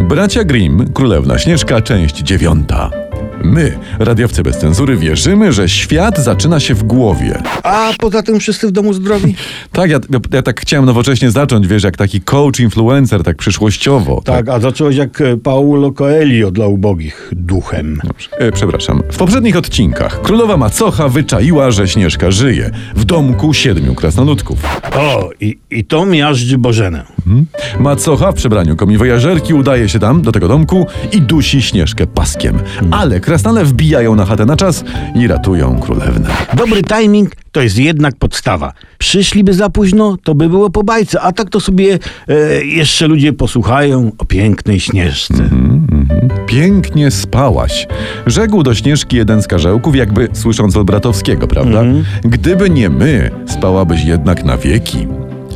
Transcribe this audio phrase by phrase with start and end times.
[0.00, 2.90] Bracia Grimm, Królewna Śnieżka, część dziewiąta.
[3.44, 7.42] My, radiowcy bez cenzury, wierzymy, że świat zaczyna się w głowie.
[7.62, 9.34] A poza tym wszyscy w domu zdrowi?
[9.72, 14.22] Tak, ja, ja, ja tak chciałem nowocześnie zacząć, wiesz, jak taki coach influencer, tak przyszłościowo.
[14.24, 18.00] Tak, a zacząłeś jak e, Paulo Coelho dla ubogich duchem.
[18.38, 19.02] E, przepraszam.
[19.12, 24.58] W poprzednich odcinkach królowa Macocha wyczaiła, że Śnieżka żyje w domku siedmiu krasnoludków.
[24.96, 27.17] O, i, i to miażdży Bożenę.
[27.80, 32.58] Macocha w przebraniu komiwojażerki udaje się tam, do tego domku i dusi Śnieżkę paskiem.
[32.90, 36.30] Ale krasnale wbijają na chatę na czas i ratują królewnę.
[36.56, 38.72] Dobry timing to jest jednak podstawa.
[38.98, 43.32] Przyszliby za późno, to by było po bajce, a tak to sobie e, jeszcze ludzie
[43.32, 45.50] posłuchają o pięknej Śnieżce.
[46.46, 47.86] Pięknie spałaś.
[48.26, 51.84] Rzekł do Śnieżki jeden z karzełków, jakby słysząc od Bratowskiego, prawda?
[52.22, 55.06] Gdyby nie my, spałabyś jednak na wieki.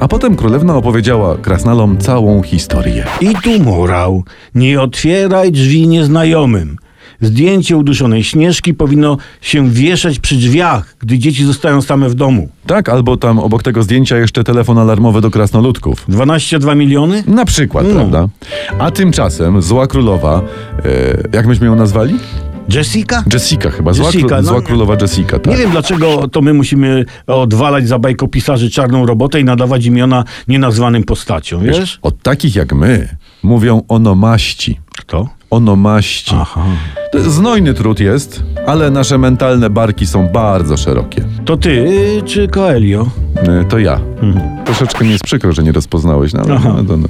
[0.00, 3.04] A potem królewna opowiedziała krasnalom całą historię.
[3.20, 4.24] I tu morał.
[4.54, 6.76] Nie otwieraj drzwi nieznajomym.
[7.20, 12.48] Zdjęcie uduszonej Śnieżki powinno się wieszać przy drzwiach, gdy dzieci zostają same w domu.
[12.66, 16.04] Tak, albo tam obok tego zdjęcia jeszcze telefon alarmowy do krasnoludków.
[16.08, 17.24] 12 miliony?
[17.26, 17.94] Na przykład, No.
[17.94, 18.28] prawda?
[18.78, 20.42] A tymczasem zła królowa,
[20.84, 22.14] e, jak myśmy ją nazwali?
[22.74, 23.24] Jessica?
[23.32, 25.52] Jessica chyba, zła, Jessica, kró- no zła królowa Jessica, tak.
[25.52, 31.04] Nie wiem dlaczego to my musimy odwalać za bajkopisarzy czarną robotę i nadawać imiona nienazwanym
[31.04, 31.98] postaciom, wiesz?
[32.02, 34.80] Od takich jak my mówią onomaści.
[34.98, 35.28] Kto?
[35.50, 36.34] Onomaści.
[36.40, 36.64] Aha.
[37.14, 41.24] Znojny trud jest, ale nasze mentalne barki są bardzo szerokie.
[41.44, 41.86] To ty
[42.26, 43.06] czy Coelho?
[43.42, 44.00] E, To ja.
[44.64, 46.32] Troszeczkę mi jest przykro, że nie rozpoznałeś.
[46.32, 46.76] No, ale Mhm.
[46.76, 47.08] No, no, no.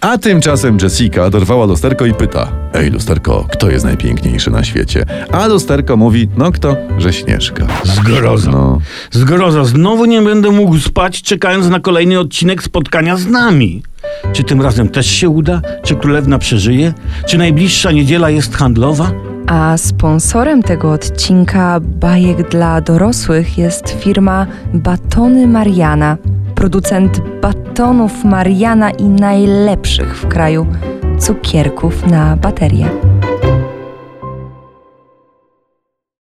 [0.00, 5.04] A tymczasem Jessica dorwała lusterko i pyta: Ej, lusterko, kto jest najpiękniejszy na świecie?
[5.32, 6.76] A lusterko mówi: No kto?
[6.98, 7.66] Że Śnieżka.
[7.84, 8.50] Zgroza.
[8.50, 8.78] No.
[9.10, 9.64] Zgroza.
[9.64, 13.82] Znowu nie będę mógł spać, czekając na kolejny odcinek spotkania z nami.
[14.32, 15.60] Czy tym razem też się uda?
[15.82, 16.92] Czy królewna przeżyje?
[17.26, 19.10] Czy najbliższa niedziela jest handlowa?
[19.48, 26.16] A sponsorem tego odcinka bajek dla dorosłych jest firma Batony Mariana,
[26.54, 30.66] producent batonów Mariana i najlepszych w kraju
[31.18, 32.88] cukierków na baterie.